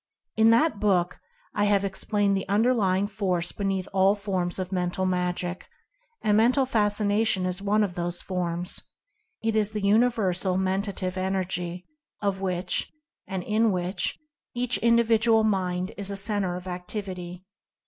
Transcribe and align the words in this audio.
In 0.35 0.49
that 0.49 0.79
book 0.79 1.19
I 1.53 1.65
have 1.65 1.85
explained 1.85 2.35
that 2.35 2.47
the 2.47 2.51
Underlying 2.51 3.05
Force 3.05 3.51
beneath 3.51 3.87
all 3.93 4.15
forms 4.15 4.57
of 4.57 4.71
Mental 4.71 5.05
Magic— 5.05 5.67
and 6.23 6.35
Mental 6.35 6.65
Fascination 6.65 7.45
is 7.45 7.61
one 7.61 7.83
of 7.83 7.93
those 7.93 8.19
forms— 8.23 8.81
is 9.43 9.69
the 9.69 9.83
Universal 9.85 10.57
Mentative 10.57 11.17
Energy, 11.17 11.85
of 12.19 12.41
which, 12.41 12.91
and 13.27 13.43
in 13.43 13.71
which, 13.71 14.17
each 14.55 14.79
Individual 14.79 15.43
Mind 15.43 15.93
is 15.97 16.09
a 16.09 16.17
Cen 16.17 16.41
ter 16.41 16.55
of 16.55 16.65
Activity. 16.65 17.45